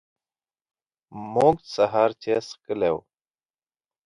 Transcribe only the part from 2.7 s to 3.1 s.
و.